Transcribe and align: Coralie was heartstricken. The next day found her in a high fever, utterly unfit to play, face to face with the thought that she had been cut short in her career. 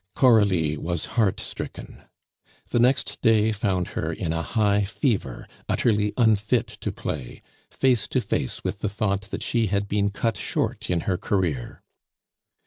Coralie 0.15 0.77
was 0.77 1.05
heartstricken. 1.13 2.05
The 2.69 2.79
next 2.79 3.21
day 3.21 3.51
found 3.51 3.89
her 3.89 4.11
in 4.11 4.33
a 4.33 4.41
high 4.41 4.83
fever, 4.83 5.47
utterly 5.69 6.11
unfit 6.17 6.65
to 6.81 6.91
play, 6.91 7.43
face 7.69 8.07
to 8.07 8.19
face 8.19 8.63
with 8.63 8.79
the 8.79 8.89
thought 8.89 9.29
that 9.29 9.43
she 9.43 9.67
had 9.67 9.87
been 9.87 10.09
cut 10.09 10.37
short 10.37 10.89
in 10.89 11.01
her 11.01 11.19
career. 11.19 11.83